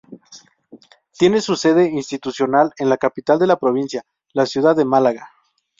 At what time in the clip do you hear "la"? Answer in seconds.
2.89-2.97, 3.45-3.59, 4.33-4.47